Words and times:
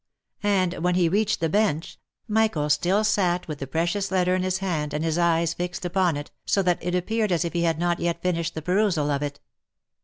And 0.41 0.73
when 0.83 0.95
he 0.95 1.07
reached 1.07 1.41
the 1.41 1.47
bench, 1.47 1.99
Michael 2.27 2.71
still 2.71 3.03
sat 3.03 3.47
with 3.47 3.59
the 3.59 3.67
precious 3.67 4.09
letter 4.09 4.33
in 4.33 4.41
his 4.41 4.57
hand, 4.57 4.95
and 4.95 5.03
his 5.03 5.19
eyes 5.19 5.53
fixed 5.53 5.85
upon 5.85 6.17
it, 6.17 6.31
so 6.43 6.63
that 6.63 6.79
it 6.83 6.95
appeared 6.95 7.31
as 7.31 7.45
if 7.45 7.53
he 7.53 7.61
had 7.61 7.77
not 7.77 7.99
yet 7.99 8.23
finished 8.23 8.55
the 8.55 8.63
perusal 8.63 9.11
of 9.11 9.21
it. 9.21 9.39